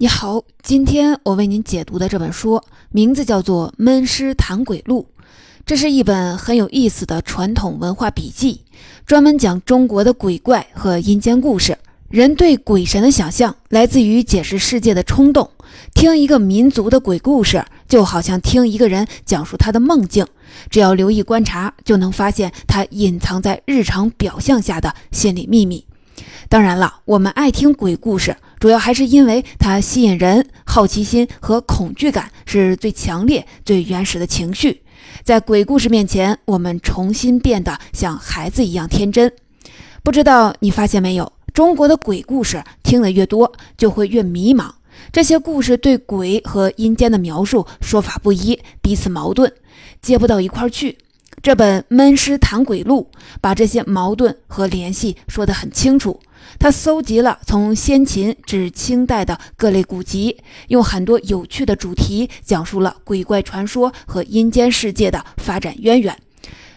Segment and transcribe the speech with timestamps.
[0.00, 2.62] 你好，今天我为您解读的这本书
[2.92, 5.08] 名字叫做《闷尸谈鬼录》，
[5.66, 8.60] 这是一本很有意思的传统文化笔记，
[9.04, 11.76] 专门讲中国的鬼怪和阴间故事。
[12.08, 15.50] 人对鬼神的想象来自于解释世界的冲动，
[15.94, 20.24] 听一个民族的鬼故事，就好像听一个人讲述他的梦境。
[20.70, 25.84] 只要留意观察，就能发现他隐藏在日常表象下的心理秘密。
[26.48, 28.36] 当然了，我们爱听鬼故事。
[28.58, 34.82] 主要还是因为它吸引人，好奇心和恐惧感是最强烈、最原始的情绪。
[35.22, 39.32] 在鬼故事面前，我们重新变得像孩子一样天真。
[40.02, 44.70] 不知道你发现没有，中国的鬼故事听得越多，就会越迷茫。
[45.12, 49.52] 这些故事对鬼和阴间的描述说法不一，彼此矛盾，
[50.02, 50.98] 接不到一块儿去。
[51.40, 53.08] 这本《闷尸谈鬼录》
[53.40, 56.18] 把这些矛盾和联系说得很清楚。
[56.58, 60.36] 他搜集了从先秦至清代的各类古籍，
[60.68, 66.16] 用很多有趣的主题讲述了鬼怪传说和阴间世界的发展渊源。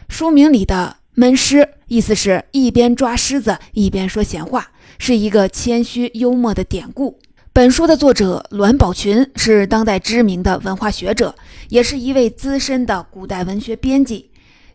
[0.08, 7.20] 书名里的“闷尸”意思是一边抓狮子一边说闲话，是一个谦虚幽默的典故。
[7.54, 11.36] 本书的作者栾宝群是当代知名的文化学者，
[11.68, 14.30] 也是一位资深的古代文学编辑，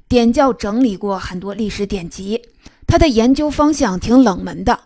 [0.09, 2.43] 点教整理过很多历史典籍。
[2.87, 4.81] 他的研究方向挺冷门的。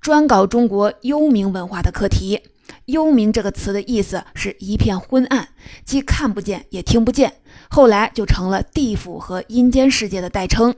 [0.00, 2.40] 专搞中国幽冥文化的课题。
[2.86, 5.48] 幽冥这个词的意思是一片昏暗，
[5.86, 7.32] 既看不见也听不见，
[7.70, 10.74] 后来就成了地府和阴间世界的代称。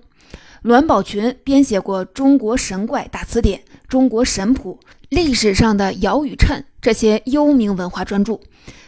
[0.62, 8.38] 栾宝群编写过《中国神怪大词典》《中国神谱》《历史上的尧与谶》这些幽冥文化专著，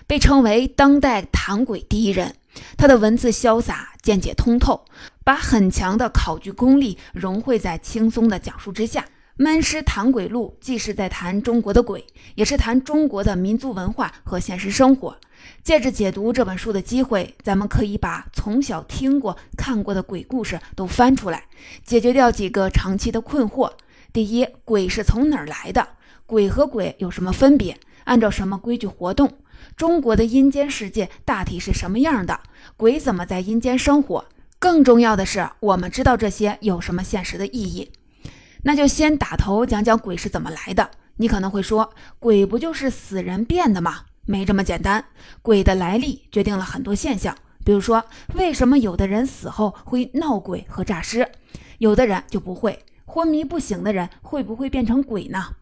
[0.07, 2.35] 被称为当代谈鬼第一人。
[2.77, 4.85] 他的文字潇洒，见解通透，
[5.25, 9.01] 把很强的考据功力融汇在轻松的讲述之下。
[9.41, 15.17] 《闷尸谈鬼录》既是在谈中国的鬼，也是谈中国的民族文化和现实生活。
[15.63, 21.45] 借着解读这本书的机会，咱们可以把从小听过、看过的鬼故事都翻出来，
[21.85, 23.71] 解决掉几个长期的困惑。
[24.13, 25.87] 第一，鬼是从哪儿来的？
[26.27, 27.79] 鬼和鬼有什么分别？
[28.05, 29.39] 按照什么规矩活动？
[29.77, 32.41] 中国的阴间世界大体是什么样的？
[32.77, 34.25] 鬼怎么在阴间生活？
[34.59, 37.91] 更重要的是，我们知道这些有什么现实的意义？
[38.65, 40.91] 那就先打头讲讲鬼是怎么来的。
[41.19, 44.03] 你可能会说，鬼不就是死人变的吗？
[44.27, 45.05] 没这么简单。
[45.43, 48.05] 鬼的来历决定了很多现象，比如说，
[48.35, 51.29] 为什么有的人死后会闹鬼和诈尸，
[51.79, 52.85] 有的人就不会？
[53.05, 55.55] 昏迷不醒的人会不会变成鬼呢？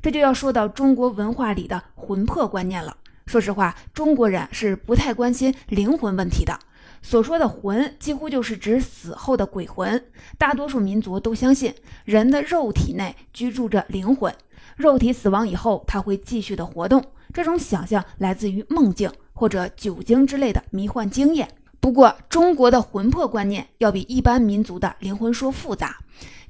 [0.00, 2.96] 这就要说到中国文化里的魂魄观念了。
[3.26, 6.58] 说实话，中国人是不太关心灵魂问题的。
[7.02, 10.02] 所说的魂，几乎就是指死后的鬼魂。
[10.38, 11.74] 大多数民族都相信，
[12.04, 14.34] 人的肉体内居住着灵魂，
[14.76, 17.04] 肉体死亡以后，它会继续的活动。
[17.32, 21.48] 这种想象来自于梦境或者酒精之类的迷幻经验。
[21.80, 25.98] 不过，中国的魂魄观念要比一般民族的灵魂说复杂。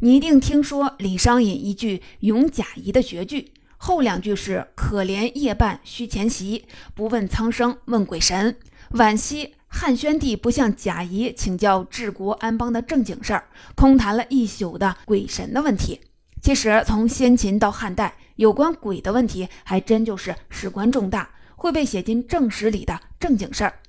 [0.00, 3.50] 你一定听说李商隐一句咏贾谊的绝句，
[3.86, 6.64] 后两句是“可怜夜半虚前席，
[6.94, 8.56] 不问苍生问鬼神”，
[8.96, 9.56] 惋惜。
[9.68, 16.00] 汉宣帝不向贾谊请教治国安邦的正经事儿，空谈了一宿的鬼神的问题。
[16.40, 23.80] 其实从先秦到汉代，有关鬼的问题还真就是事关重大，会被写进正史里的正经事儿。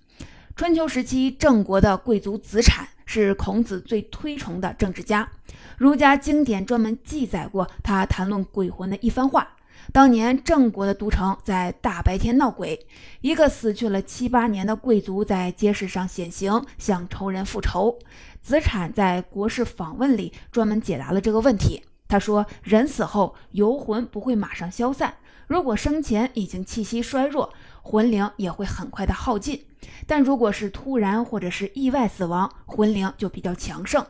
[0.58, 5.32] 春秋时期，郑国的贵族子产是孔子最推崇的政治家，
[5.78, 9.54] 儒家经典专门记载过他谈论鬼魂的一番话。
[9.94, 12.86] 当年郑国的都城在大白天闹鬼，
[13.22, 17.98] 一个死去了七八年的贵族在街市上显形，向仇人复仇。
[18.42, 21.84] 子产在国事访问里专门解答了这个问题。
[22.08, 25.16] 他说：“人死后游魂不会马上消散，
[25.48, 27.52] 如果生前已经气息衰弱，
[27.82, 29.58] 魂灵也会很快的耗尽；
[30.06, 34.06] 但如果是突然或者是意外死亡，魂灵就比较强盛，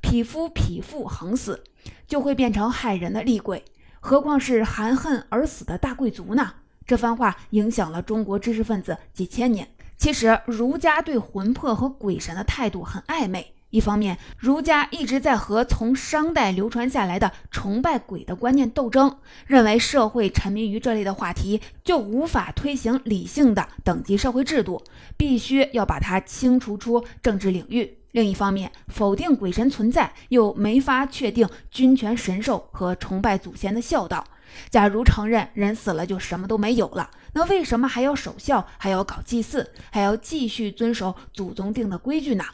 [0.00, 1.64] 匹夫匹妇横死，
[2.06, 3.64] 就会变成害人的厉鬼。”
[4.00, 6.54] 何况是含恨而死的大贵族呢？
[6.86, 9.68] 这番话影响了中国知识分子几千年。
[9.96, 13.54] 其实，儒家对魂魄和鬼神的态度很暧昧。
[13.68, 24.82] 一方面，儒家一直在和从商代流传下来的崇拜鬼的观念斗争，认为社会沉迷于这类的话题就无法推行理性的等级社会制度，
[25.16, 27.99] 必须要把它清除出政治领域。
[28.12, 34.24] 另一方面，否定鬼神存在，又没法确定君权神授和崇拜祖先的孝道。
[34.68, 42.44] 假如承认人死了就什么都没有了，那为什么还要守孝，还要搞祭祀，还要继续遵守祖宗定的规矩呢？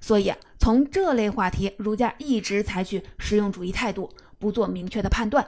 [0.00, 5.46] 所以，从这类话题，儒家一直采取实用主义态度，不做明确的判断。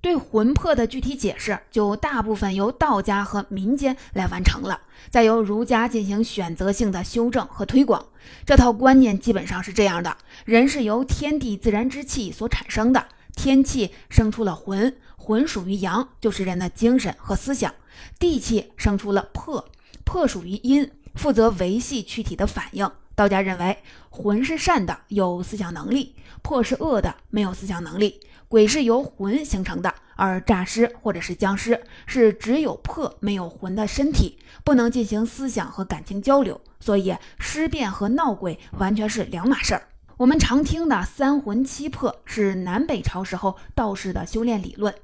[0.00, 8.06] 对魂魄的具体解释就大部分由道家和民间来完成了，再由儒家进行选择性的修正和推广。
[8.44, 17.72] 这套观念基本上是这样的：人是由天地自然之气所产生的，天气生出了魂，魂属于阳，就是人的精神和思想；
[18.18, 19.68] 地气生出了魄，
[20.04, 22.88] 魄属于阴，负责维系躯体的反应。
[23.16, 23.78] 道家认为，
[24.10, 28.20] 魂是善的，有思想能力；魄是恶的，没有思想能力。
[28.46, 36.60] 鬼是由魂形成的，而诈尸或者是僵尸是只有魄没有魂的身体，不能进行思想和感情交流。
[36.78, 39.88] 所以尸变和闹鬼完全是两码事儿。
[40.18, 44.94] 我们常听的三魂七魄是南北朝时候道士的修炼理论，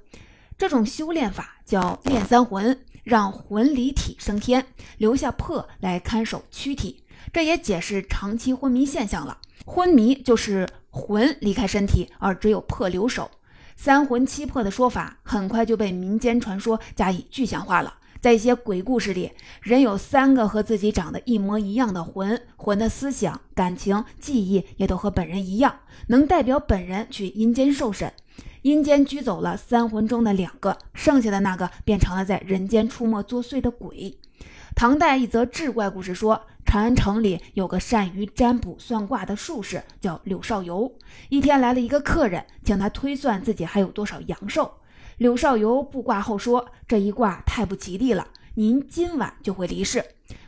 [0.59, 4.67] 这种修炼法叫炼三魂，让魂离体升天，
[4.99, 7.03] 留下魄来看守躯体。
[7.33, 9.39] 这也解释长期昏迷现象了。
[9.65, 13.31] 昏迷就是魂离开身体，而只有魄留守。
[13.77, 17.95] 三魂七魄的说法很快就被民间传说加以具象化了。
[18.21, 19.33] 在一些鬼故事里，
[19.63, 28.13] 人有三个和自己长得一模一样的魂，魂的思想、感情、记忆也都和本人一样，能代表本人去阴间受审。
[28.63, 34.17] 阴间拘走了三魂中的两个，剩下的那个变成了在人间出没作祟的鬼。
[34.77, 36.43] 唐代一则志怪故事说。
[36.73, 40.91] 长安城里有个善于占卜算卦的术士，叫柳少游。
[41.29, 44.73] 一天来了一个客人，请他推算自己还有多少阳寿。
[45.19, 50.03] 柳少游布卦后说：“这一卦太不吉利了，您今晚就会离世。”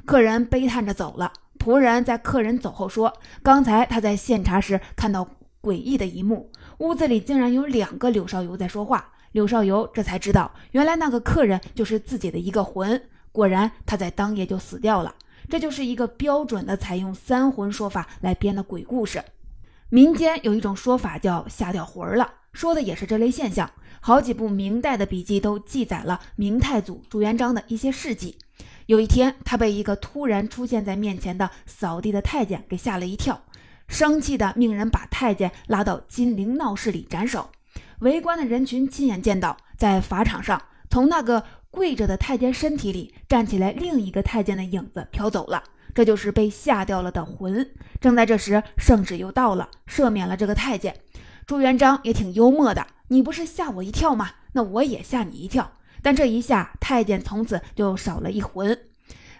[0.06, 1.30] 客人悲叹着走了。
[1.58, 3.12] 仆人在客人走后说
[3.44, 5.28] ：“刚才他在献茶时看到
[5.60, 12.98] 诡异的一幕，屋子里竟然有两个柳少游在说话。”柳少游这才知道，原来那个客人就是自己的一个魂。
[13.30, 15.14] 果然，他在当夜就死掉了。
[15.48, 19.22] 这就是一个标准的采用三魂说法来编的鬼故事。
[19.90, 23.70] 民间有一种说法叫吓掉魂儿了，说的也是这类现象。
[24.00, 28.36] 好几部明代的笔记都记载了明太祖朱元璋的一些事迹。
[28.86, 33.42] 有一天，他被一个突然出现在面前的扫地的太监给吓了一跳，
[33.86, 37.50] 生气的命人把太监拉到金陵闹市里斩首。
[38.00, 41.44] 围观的人群亲眼见到，在法场上从那个。
[41.74, 47.68] 跪着的太监身体里站起来另一个太监的影子飘走了，这就是被吓掉了的魂。
[48.00, 50.96] 正在这时，圣旨又到了，赦免了这个太监。
[51.44, 54.30] 朱元璋也挺幽默的，你不是吓我一跳吗？
[54.52, 55.72] 那我也吓你一跳。
[56.00, 58.78] 但这一下，太监从此就少了一魂。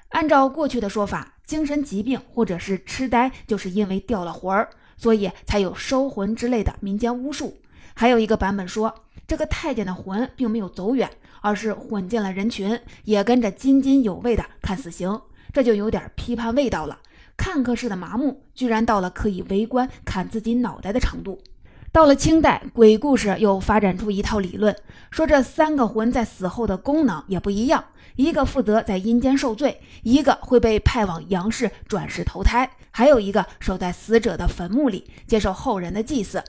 [0.09, 7.57] 按照过去的说法，精神疾病或者是痴呆，就是因为掉了魂儿，所以才有收魂之类的民间巫术。
[7.95, 8.93] 还有一个版本说，
[9.29, 11.09] 这个太监的魂并没有走远。
[11.45, 15.21] 而是混进了人群，也跟着津津有味地看死刑，
[15.53, 17.01] 这就有点批判味道了。
[17.37, 21.39] 看客式的麻木，居然到了可以围观砍自己脑袋的程度。
[21.93, 24.75] 到了清代，鬼故事又发展出一套理论，
[25.11, 27.85] 说这三个魂在死后的功能也不一样，
[28.17, 36.43] 一个负责在阴间受罪，一个会被派往阳世转世投胎，还有一个守在死者的坟墓里接受后人的祭祀。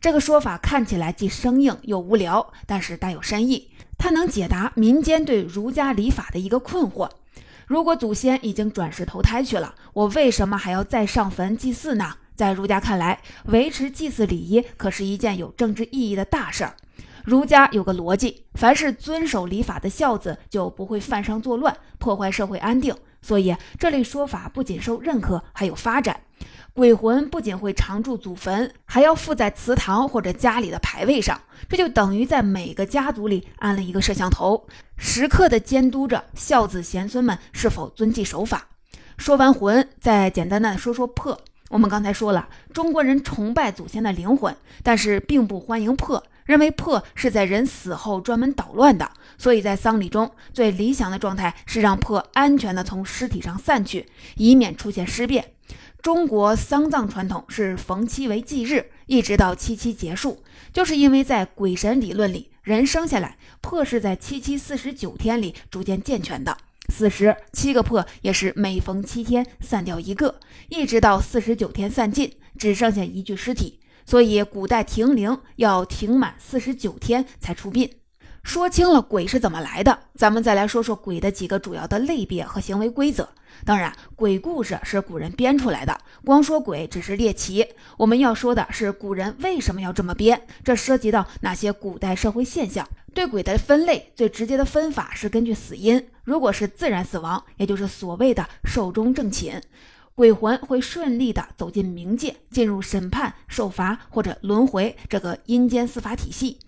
[0.00, 3.68] 这个说法看起来既生硬又无聊，但是带有深意。
[3.98, 7.10] 它能解答民间对儒家礼法的一个困惑：
[7.66, 12.14] 如果祖先已经转世投胎去了，我为什么还要再上坟祭祀呢？
[12.34, 16.74] 在儒家看来，维持祭祀礼仪可是一件有政治意义的大事儿。
[17.24, 22.94] 儒家有个逻辑：凡是遵守礼法的孝子，就不会犯上作乱，破坏社会安定。
[23.20, 26.20] 所以，这类说法不仅受认可，还有发展。
[26.78, 34.64] 鬼魂不仅会常驻祖坟，还要附在祠堂或者家里的牌位上，这就等于在每个家族里安了一个摄像头，
[34.96, 38.68] 时刻的监督着孝子贤孙们是否遵纪守法。
[39.16, 41.40] 说完魂，再简单的说说魄。
[41.68, 49.10] 我们刚才说了，中国人崇拜祖先的灵魂，但是并不欢迎魄，认为魄是在人死后专门捣乱的。
[49.36, 54.06] 所以在丧礼中最理想的状态是让魄安全的从尸体上散去，
[54.36, 55.44] 以免出现尸变。
[56.02, 66.56] 中国丧葬传统是逢七为忌日，一直到七七结束，就是因为在鬼神理论里，人生下来魄是在七七四十九天里逐渐健全的，
[66.94, 70.38] 此时七个魄也是每逢七天散掉一个，
[70.68, 73.80] 一直到四十九天散尽，只剩下一具尸体。
[74.06, 77.90] 所以古代停灵要停满四十九天才出殡。
[78.42, 83.28] 说清了鬼是怎么来的，咱们再来说说鬼的几个主要的类别和行为规则。
[83.64, 87.66] 当然，鬼故事是古人编出来的，光说鬼只是猎奇。
[87.96, 92.88] 我们要说的是古人为什么要这么编，这涉及到哪些古代社会现象。
[93.12, 96.06] 对鬼的分类，最直接的分法是根据死因。
[96.22, 99.60] 如果是自然死亡，也就是所谓的寿终正寝，
[100.14, 106.58] 鬼魂会顺利的走进冥界，进入审判、受罚或者轮回这个阴间司法体系。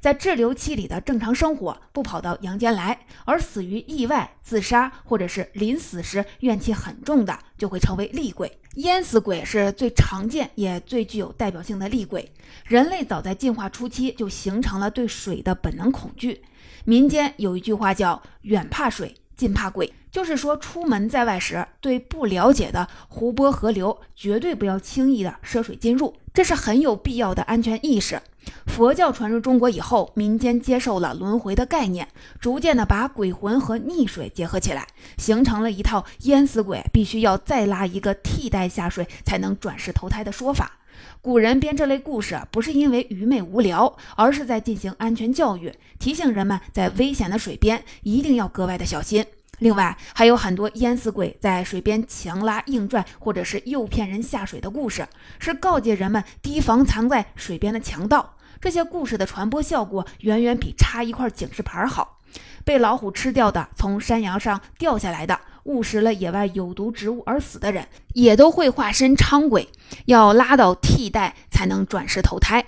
[0.00, 8.58] 在滞留期里的正常生活，不跑到阳间来，而死于意外、自杀或者是临死时怨气很重的，就会成为厉鬼。
[8.74, 12.30] 淹死鬼是最常见也最具有代表性的厉鬼。
[12.64, 16.42] 人类早在进化初期就形成了对水的本能恐惧。
[16.84, 28.22] 民间有一句话叫“远怕水，近怕鬼”，就是说出门在外时，对不了解的湖泊河流，绝对不要轻易的涉水进入，这是很有必要的安全意识。
[28.66, 32.08] 佛教传入中国以后，民间接受了轮回的概念，
[32.40, 34.86] 逐渐的把鬼魂和溺水结合起来，
[35.16, 40.72] 形成了一套淹死鬼必须要再拉一个替代下水才能转世投胎的说法。
[41.20, 49.24] 古人编这类故事，不是因为愚昧无聊，而是在进行安全教育，提醒人们在危险的水边一定要格外的小心。
[49.60, 55.06] 另外，还有很多淹死鬼在水边强拉硬拽，或者是诱骗人下水的故事，
[55.40, 58.34] 是告诫人们提防藏在水边的强盗。
[58.60, 62.18] 这些故事的传播效果远远比插一块警示牌好。
[62.64, 69.68] 被老虎吃掉的，从山崖上掉下来的，误食了野外有毒植物而死的人，也都会化身伥鬼，
[70.06, 72.64] 要拉到替代才能转世投胎。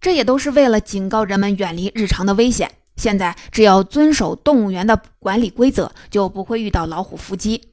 [0.00, 2.70] 这也都是为了警告人们远离日常的危险。
[2.96, 7.68] 现在只要遵守动物园的管理规则，就不会遇到老虎伏击。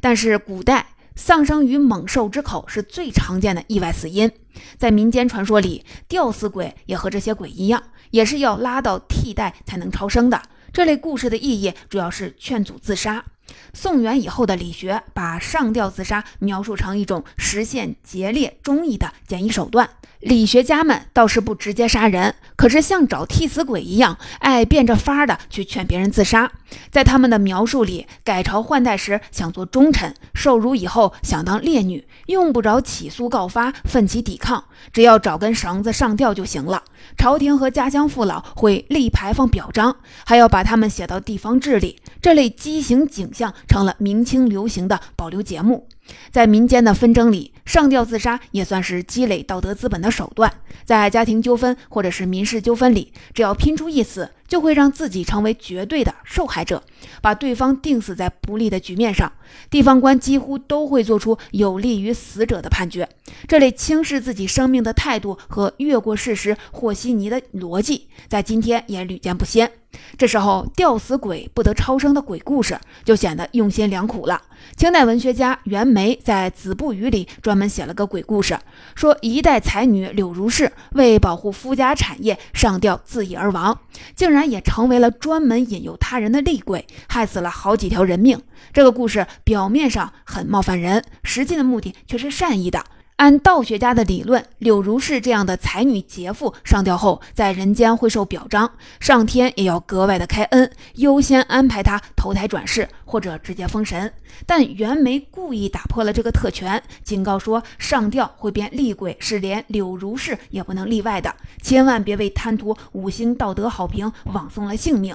[0.00, 0.86] 但是古代。
[1.20, 4.30] 丧生于猛兽之口是最常见的意外死因，
[4.76, 10.40] 在民间传说里，吊死鬼也和这些鬼一样，也是要拉到替代才能超生的。
[10.72, 13.24] 这类故事的意义主要是劝阻自杀。
[13.72, 19.88] 宋元以后的理学把上吊自杀描述成一种实现节烈忠义的简易手段。
[20.20, 26.50] 理学家们倒是不直接杀人，可是像找替死鬼一样，爱变着法儿的去劝别人自杀。
[26.90, 36.82] 在他们的描述里，改朝换代时想做忠臣，受辱以后想当烈女，用不着起诉告发，奋起抵抗，只要找根绳子上吊就行了。
[37.16, 39.96] 朝廷和家乡父老会立牌坊表彰，
[40.26, 42.00] 还要把他们写到地方志里。
[42.20, 45.86] 这类畸形景象成了明清流行的保留节目。
[46.30, 50.52] 在民间的纷争里，上吊自杀也算是积累道德资本的手段。
[50.84, 56.82] 在家庭纠纷或者是民事纠纷里，只要拼出一死，就会让自己成为绝对的受害者，
[57.22, 59.30] 把对方定死在不利的局面上。
[59.70, 63.08] 地方官几乎都会做出有利于死者的判决。
[63.46, 69.70] 这类轻视自己生命的态度和越过事实和稀泥的逻辑，在今天也屡见不鲜。
[70.18, 74.42] 这时候，吊死鬼不得超生的鬼故事就显得用心良苦了。
[74.76, 78.58] 清代文学家袁枚在《子不语》里专门写了个鬼故事，
[78.94, 83.80] 说一代才女柳如是为保护夫家产业上吊自缢而亡，
[84.14, 88.40] 竟然然也成为了专门引诱他人的厉鬼，害死了好几条人命。
[88.72, 92.84] 这个故事表面上很冒犯人，实际的目的却是善意的。
[93.18, 98.70] 按道学家的理论，柳如是这样的才女杰妇上吊后，在人间会受表彰，
[99.00, 104.12] 上天也要格外的开恩，优先安排她投胎转世，或者直接封神。
[104.46, 115.12] 但袁枚故意打破了这个特权，警告说上吊会变厉鬼，是连柳如是也不能例外的，千万别为贪图五星道德好评枉送了性命。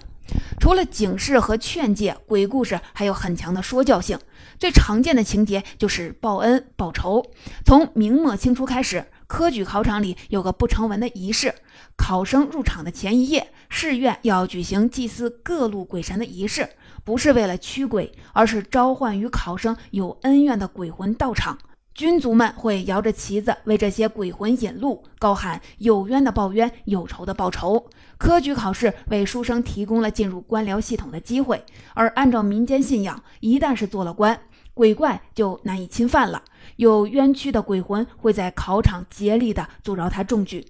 [0.59, 4.17] 除了警示和劝诫，鬼故事还有很强的说教性。
[4.59, 7.25] 最常见的情节就是报恩报仇。
[7.65, 11.53] 从明末清初开始，科举考场里有个不成文的仪式：
[11.97, 16.69] 考生入场的前一夜，试院要举行祭祀各路鬼神的仪式，
[17.03, 21.57] 不是为了驱鬼，而是召唤与考生有恩怨的鬼魂到场。
[21.93, 27.87] 军卒们会摇着旗子为这些鬼魂引路，高喊“有冤的报冤，有仇的报仇”。
[28.17, 34.39] 科举考试为书生提供了进入官僚系统的机会，而按照民间信仰，一旦是做了官，
[34.73, 36.41] 鬼怪就难以侵犯了。
[36.77, 40.65] 有冤屈的鬼魂会在考场竭力地阻挠他中举。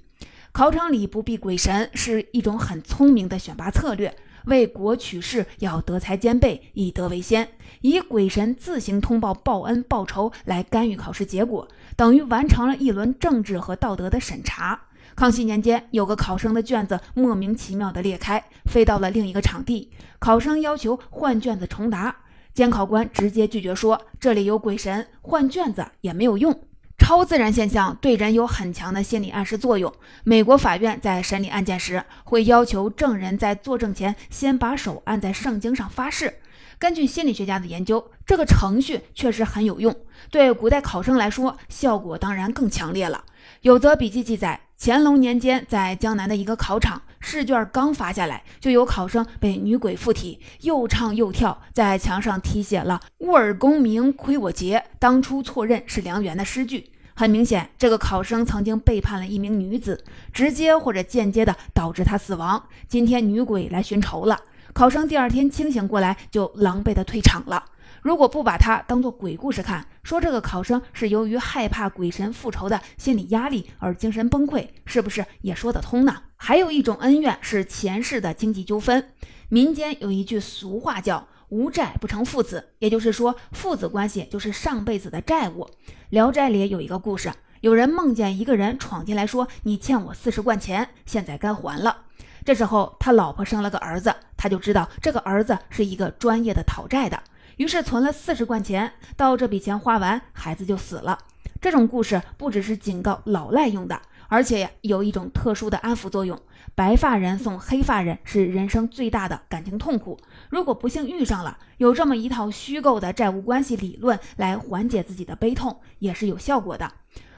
[0.52, 4.14] 考场里不避鬼神是一种很聪明的选拔策略。
[4.46, 7.48] 为国取士要德才兼备，以德为先，
[7.82, 14.80] 以鬼神自行通报报恩报仇来干预考试结果，等于完成了一轮政治和道德的审查。
[15.16, 22.16] 康熙年间，有个考生的卷子莫名其妙地裂开，飞到了另一个场地，考生要求换卷子重答，
[22.54, 26.60] 监考官直接拒绝说：“这里有鬼神，换卷子也没有用。”
[27.04, 29.94] 超自然现象对人有很强的心理暗示作用。
[30.24, 36.36] 美国法院在审理案件时，会要求证人在作证前先把手按在圣经上发誓。
[36.80, 39.94] 根据心理学家的研究，这个程序确实很有用。
[40.32, 43.26] 对古代考生来说，效果当然更强烈了。
[43.64, 56.92] 有则笔记记载，乾隆年间在江南的一个考场，试卷刚发下来，就有考生被女鬼附体，又唱又跳，在墙上题写了“误尔功名亏我节，当初错认是良缘”的诗句。
[57.16, 60.04] 很明显，这个考生曾经背叛了一名女子，
[60.34, 62.64] 直接或者间接的导致她死亡。
[62.88, 64.40] 今天女鬼来寻仇了，
[64.74, 67.66] 考生第二天清醒过来就狼狈的退场了。
[68.02, 76.24] 如果不把它当做鬼故事看，说这个考生是由于害怕鬼神复仇的心理压力而精神崩溃，是不是也说得通呢？
[76.36, 79.12] 还有一种恩怨是前世的经济纠纷。
[79.48, 85.66] 民间有一句俗话叫“无债不成父子”，也就是说，父子关系就是上辈子的债务。
[86.10, 87.32] 《聊斋》里有一个故事，
[87.62, 92.06] 有人梦见一个人闯进来，说：“你欠我四十贯钱，现在该还了。”
[92.44, 97.22] 这时候他老婆生了个儿子，他就知道这个儿子是一个专业的讨债的。
[97.58, 101.20] 于是存了四十贯钱，到这笔钱花完，孩子就死了。
[101.62, 106.38] 这种故事不只是警告老赖用的，而且有一种特殊的安抚作用。
[106.76, 110.18] 白发人送黑发人是人生最大的感情痛苦。
[110.50, 116.92] 如果不幸遇上了，有这么一套虚构的债务关系理论来缓解自己的悲痛，也是有效果的。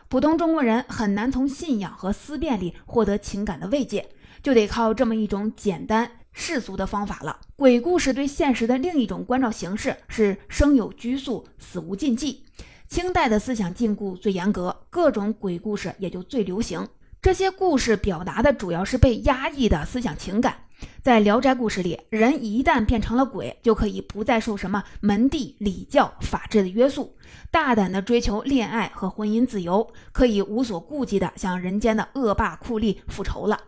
[0.08, 4.08] 普通中国人很难从信仰和思辨里获得情感的慰藉，
[4.42, 6.10] 就得靠这么一种简单。
[6.32, 7.40] 世俗的方法了。
[7.58, 12.44] 鬼故事对现实的另一种关照形式是生有拘束，死无禁忌。
[12.88, 16.88] 清代的思想禁锢最严格，各种鬼故事也就最流行。
[17.26, 20.56] 这些故事表达的主要是被压抑的思想情感。
[21.02, 27.16] 在《聊斋》故事里，人一旦变成了鬼，就可以不再受什么门第、礼教、法制的约束，
[27.50, 33.60] 大胆地追求恋爱和婚姻自由，可以无所顾忌地向人间的恶霸酷吏复仇了。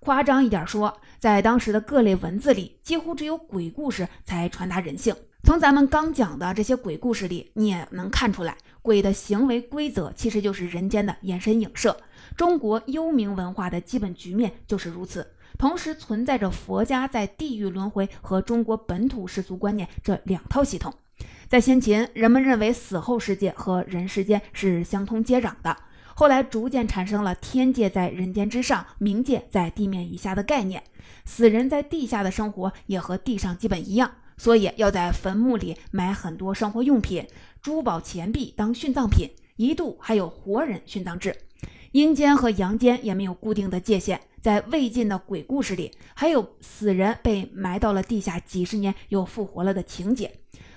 [0.00, 5.14] 夸张一点说，在当时的各类文字里，几乎只有鬼故事才传达人性。
[5.44, 11.96] 从咱们刚讲的这些鬼故事里，你也能看出来，鬼的行为规则其实就是人间的延伸影射。
[12.36, 15.26] 中国幽冥文化的基本局面就是如此，
[15.58, 20.94] 同时存在着佛家在地狱轮回和中国本土世俗观念这两套系统。
[21.48, 25.76] 在先秦，人们认为死后世界和人世间是相通接壤的。
[26.14, 30.84] 后来逐渐产生了天界在人间之上，冥界在地面以下的概念。
[31.24, 37.26] 死人在地下的生活也和地上基本一样，所以要在坟墓里买很多生活用品、
[37.60, 39.30] 珠宝、钱币当殉葬品。
[39.56, 41.36] 一度还有活人殉葬制。
[41.92, 44.20] 阴间和阳间也没有固定的界限。
[44.40, 50.32] 在魏晋的鬼故事里，还有死人被埋到了地下几十年又复活了的情节。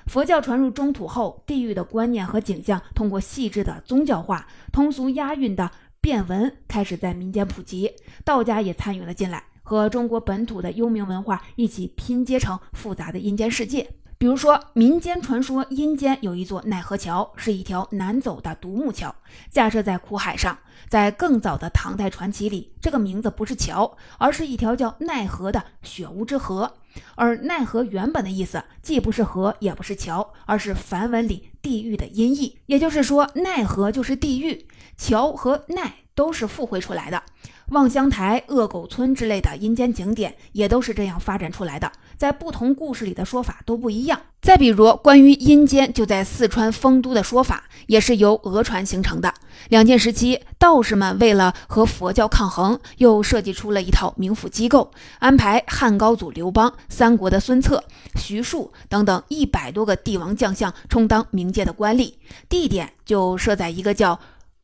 [0.06, 7.92] 佛教传入中土后，地狱的观念和景象通过细致的宗教化、通俗押韵的变文开始在民间普及。
[8.24, 13.90] 道家也参与了进来，和中国本土的幽冥文化一起拼接成复杂的阴间世界。
[14.18, 19.14] 比如说，民间传说阴间有一座奈何桥，是一条难走的独木桥，
[19.52, 20.58] 架设在苦海上。
[20.88, 26.76] 在更早的唐代传奇里，这个名字不是桥，而是一条叫奈何的血污之河。
[27.16, 32.60] 而奈何原本的意思既不是河，也不是桥，而是梵文里地狱的音译。
[32.68, 37.22] 也就是说，奈何就是地狱，桥和奈都是附会出来的。
[37.70, 44.22] 望乡台、恶狗村之类的阴间景点也都是这样发展出来的，在不同故事里的说法都不一样。
[44.42, 49.34] 再比如，关于阴间就在四川丰都的说法，也是由讹传形成的。
[49.70, 57.84] 两晋时期，道士们为了和佛教抗衡，又设计出了一套冥府机构，安排汉高祖刘邦、三国的孙策、
[58.16, 62.14] 徐庶等等一百多个帝王将相充当冥界的官吏，
[62.48, 64.20] 地点就设在一个叫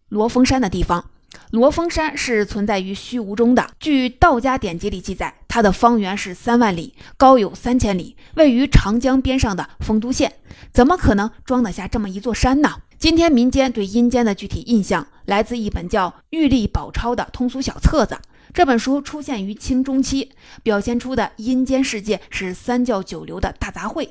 [0.10, 1.04] 罗峰山的地方。
[1.52, 3.70] 罗峰山是存在于虚无中的。
[3.80, 10.34] 据道家典籍里记载，它的方圆是三万里，高有三千里，位于长江边上的丰都县。
[10.72, 12.78] 怎么可能装得下这么一座山呢？
[12.98, 18.17] 今天民间对阴间的具体印象来自一本叫《玉历宝钞》的通俗小册子。
[18.54, 24.10] 这本书出现于清中期，表现出的阴间世界是三教九流的大杂烩。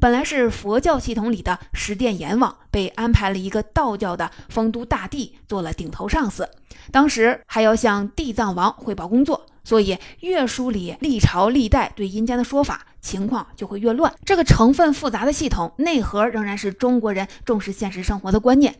[0.00, 6.48] 本来是佛教系统里的十殿阎王，被安排了一个道教的丰都大帝做了顶头上司，
[6.90, 9.44] 当时还要向地藏王汇报工作。
[9.64, 14.12] 所以越梳理历朝历代对阴间的说法，情况就会越乱。
[14.24, 18.74] 这个成分复杂的系统内核仍然是中国人重视现实生活的观念。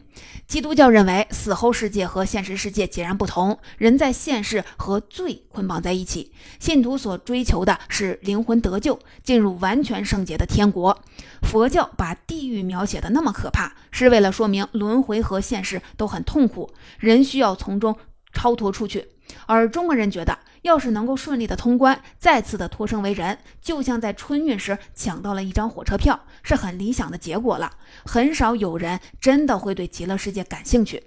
[0.47, 6.33] 基督教认为死后世界和现实世界截然不同，人在现世和罪捆绑在一起。
[6.59, 10.99] 信徒所追求的是灵魂得救，进入完全圣洁的天国。
[11.43, 17.97] 佛教把地狱描写的那么可怕，是为了说明轮回和现世都很痛苦，人需要从中
[18.33, 19.07] 超脱出去。
[19.47, 20.39] 而中国人觉得。
[20.63, 27.73] 要是能够顺利的通关，再次的脱生为人，就像在春运时抢到了一张火车票，是很理想的结果了。
[28.05, 31.05] 很少有人真的会对极乐世界感兴趣。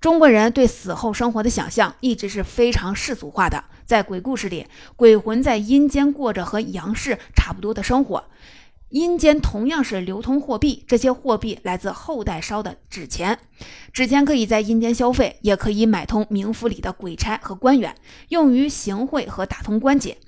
[0.00, 8.24] 中国人对死后生活的想象一直是非常世俗化的，在鬼故事里，鬼魂在阴间过着和阳世差不多的生活，
[8.90, 13.38] 阴间同样是流通货币，这些货币来自后代烧的纸钱，
[13.92, 17.94] 纸钱可以在阴间消费，也可以买通冥府里的鬼差和官员，
[18.30, 20.18] 用于行贿和打通关节。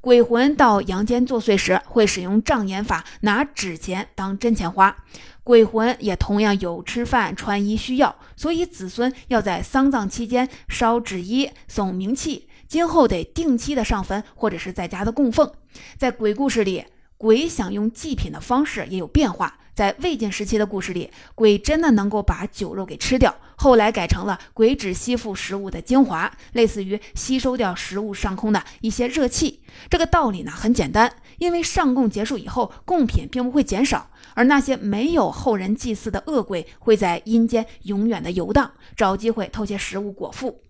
[0.00, 4.96] 鬼魂到阳间作祟时，会使用障眼法，拿纸钱当真钱花。
[5.42, 15.50] 鬼魂也同样有吃饭、穿衣需要，所以子孙要在丧葬期间烧纸衣、送冥器，今后得定期的上坟或者是在家的供奉。
[15.98, 16.84] 在鬼故事里，
[17.22, 19.56] 鬼想用祭品的方式也有变化。
[19.74, 29.62] 在魏晋时期的故事里，鬼真的能够把酒肉给吃掉，后来改成了鬼只吸附食物的精华，类似于吸收掉食物上空的一些热气。
[29.88, 40.60] 这个道理呢很简单，因为上供结束以后，贡品并不会减少，而那些没有后人祭祀的恶鬼会在阴间永远的游荡，找机会偷些食物果腹。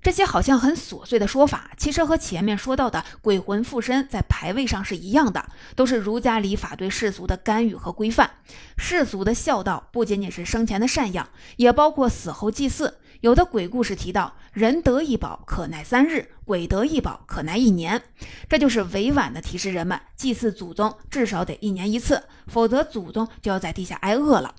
[0.00, 8.30] 这些好像很琐碎的说法，其实和前面说到的鬼魂附身在牌位上是一样的，都是儒家礼法对世俗的干预和规范。
[8.76, 12.98] 世俗的孝道不仅仅是生前的赡养，也包括死后祭祀。
[13.20, 18.00] 有的鬼故事提到，人得一宝可耐三日，鬼得一宝可耐一年，
[18.48, 24.54] 这就是委婉的提示人们，祭祀祖宗至少得一年一次，否则祖宗就要在地下挨饿了。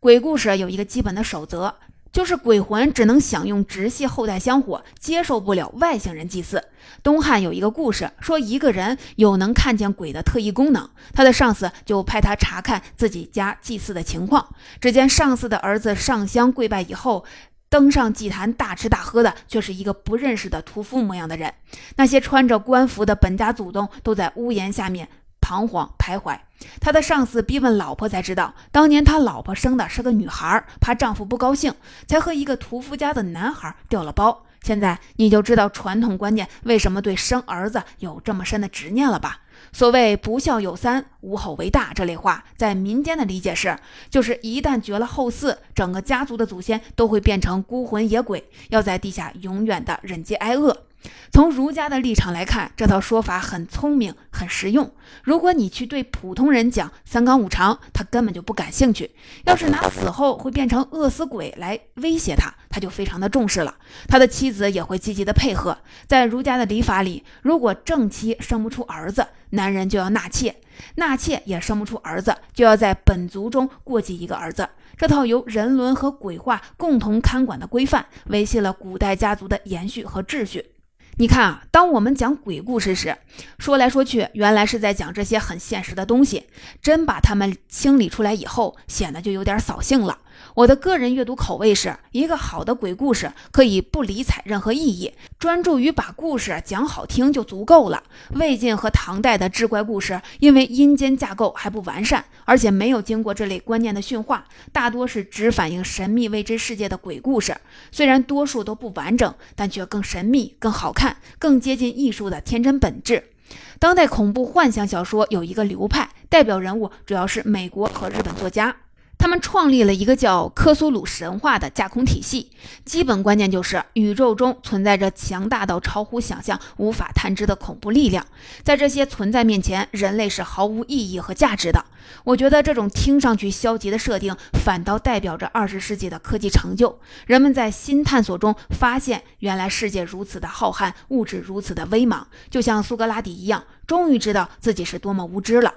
[0.00, 1.76] 鬼故事有一个基本的守则。
[2.12, 6.64] 就是鬼魂只能享用直系后代香火，接受不了外星人祭祀。
[7.02, 14.54] 东汉有一个故事，说一个人有能看见鬼的特异功能，他的上司就派他查看自己家祭祀的情况。
[14.80, 17.24] 只见上司的儿子上香跪拜以后，
[17.68, 21.54] 登上祭坛大吃大喝的，却是一个不认识的屠夫模样的人。
[21.96, 25.08] 那些穿着官服的本家祖宗都在屋檐下面。
[25.50, 26.38] 彷徨徘徊，
[26.80, 31.74] 他的上司逼问老婆，才知道当年他老婆生的是个女孩，怕丈夫不高兴，
[32.06, 34.44] 才和一个屠夫家的男孩调了包。
[34.62, 39.40] 现在你就知道传统观念为什么对生儿子有这么深的执念了吧？
[39.72, 43.76] 所谓“不孝有三，无后为大”这类话，在民间的理解是，
[44.08, 50.84] 就是一旦绝了后嗣，整个家族的祖先都会变成孤魂野鬼，要在地下永远的忍饥挨饿。
[51.32, 54.92] 从儒家的立场来看，这套说法很聪明、很实用。
[55.22, 59.10] 如果你去对普通人讲三纲五常，他根本就不感兴趣。
[59.44, 63.76] 要是拿死后会变成饿死鬼来威胁他，他就非常的重视了。
[64.08, 65.78] 他的妻子也会积极的配合。
[66.06, 70.52] 在儒家的礼法里，如果正妻生不出儿子，男人就要纳妾；
[70.96, 74.68] 纳妾也生不出儿子，就要在本族中过继一个儿子。
[74.96, 80.72] 这套由人伦和鬼话共同看管的规范，维系了古代家族的延续和秩序。
[81.20, 83.14] 你看啊，当我们讲鬼故事时，
[83.58, 86.46] 说来说去，原来是在讲这些很现实的东西。
[86.80, 90.16] 真把它们清理出来以后，显得就有点扫兴了。
[90.54, 98.02] 我的个人阅读口味是一个好的鬼故事，可以不理睬任何意义，专注于把故事讲好听就足够了。
[98.34, 107.56] 魏晋和唐代的志怪故事，因为阴间架构还不完善，而且没有经过这类观念的驯化，大多是只反映神秘未知世界的鬼故事。
[107.92, 113.30] 虽然多数都不完整，但却更神秘、更好看、更接近艺术的天真本质。
[113.78, 118.76] 当代恐怖幻想小说有一个流派，代表人物主要是美国和日本作家。
[119.20, 122.50] 他们创立了一个叫科苏鲁神话的架空体系，
[122.86, 128.26] 基本观念就是宇宙中存在着强大到超乎想象、无法探知的恐怖力量，
[128.62, 131.84] 在这些存在面前，人类是毫无意义和价值的。
[132.24, 136.98] 我觉得这种听上去消极的设定，反倒代表着二十世纪的科技成就。
[137.26, 145.74] 人们在新探索中发现，原来世界如此的浩瀚，物质如此的微茫，就像苏格拉底一样，终于知道自己是多么无知了。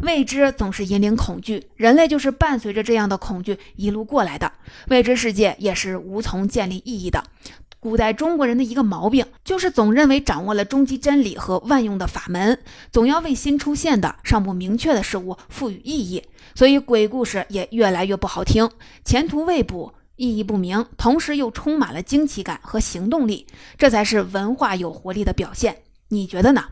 [0.00, 4.52] 未知总是引领恐惧，人类就是伴随着这样的恐惧一路过来的。
[4.88, 7.24] 未知世界也是无从建立意义的。
[7.80, 12.58] 古代中国人的一个毛病，就是总认为掌握了终极真理和万用的法门，
[12.90, 16.22] 总要为新出现的、尚不明确的事物赋予意义，
[16.54, 18.70] 所以鬼故事也越来越不好听，
[19.04, 25.82] 前途未卜，意义不明，同时又充满了惊奇感和行动力，这才是文化有活力的表现。
[26.08, 26.64] 你觉得呢？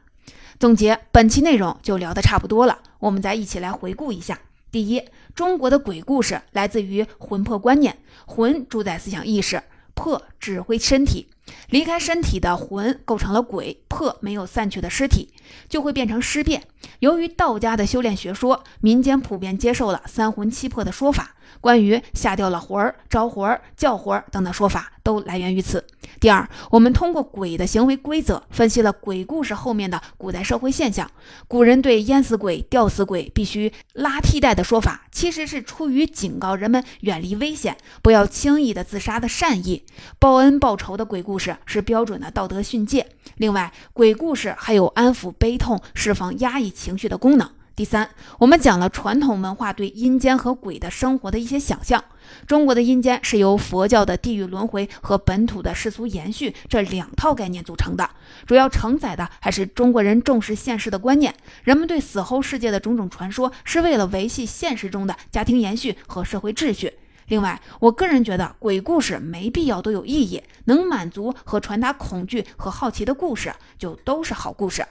[0.59, 4.39] 总结本期内容就聊得差不多了，我们再一起来回顾一下。
[4.71, 5.03] 第一，
[5.35, 9.61] 中国的鬼故事来自于魂魄观念，魂主宰思想意识，
[9.93, 11.27] 魄指挥身体，
[11.69, 15.31] 离开身体的魂构成了鬼，魄没有散去的尸体
[15.69, 16.63] 就会变成尸变。
[17.01, 21.35] 由于道家的修炼学说，民间普遍接受了三魂七魄的说法。
[21.63, 25.83] 关于下掉了魂儿、招魂儿、叫魂儿等等说法，都来源于此。
[26.21, 31.09] 第二，我们通过鬼的行为规则，分析了鬼故事后面的古代社会现象。
[31.47, 39.85] 古人对淹死鬼、吊死鬼必须拉替代的说法，其实是出于警告人们远离危险，不要轻易的自杀的善意。
[40.19, 43.07] 报恩报仇的鬼故事是标准的道德训诫。
[43.37, 47.49] 另外，鬼故事还有安抚悲痛、释放压抑情绪的功能。
[47.83, 52.05] 第三，我们讲了传统文化对阴间和鬼的生活的一些想象。
[52.47, 58.09] 中国的阴间是由佛教的地狱轮回和本土的世俗延续这两套概念组成的，
[58.47, 61.35] 主要承载的还是中国人重视现实的观念。
[61.65, 66.93] 人们对死后世界的种种传说，是为了维系现实中的家庭延续和社会秩序。
[67.27, 74.87] 另外，我个人觉得鬼故事没必要都有意义，能满足和传达恐惧和好奇的故事，就都是好故事。